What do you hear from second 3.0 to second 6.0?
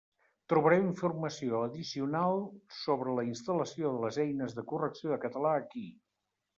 la instal·lació de les eines de correcció de català aquí.